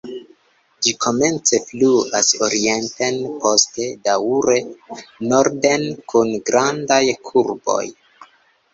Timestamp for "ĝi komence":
0.85-1.59